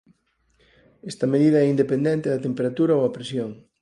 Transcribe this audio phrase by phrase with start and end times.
[1.11, 3.51] Esta medida é independente da temperatura ou a presión.